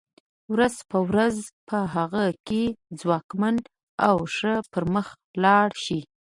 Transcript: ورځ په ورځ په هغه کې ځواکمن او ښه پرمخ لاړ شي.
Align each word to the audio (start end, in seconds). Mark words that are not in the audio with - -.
ورځ 0.53 0.75
په 0.89 0.97
ورځ 1.09 1.37
په 1.67 1.77
هغه 1.95 2.25
کې 2.47 2.63
ځواکمن 2.99 3.55
او 4.07 4.17
ښه 4.35 4.53
پرمخ 4.73 5.07
لاړ 5.43 5.69
شي. 5.83 5.99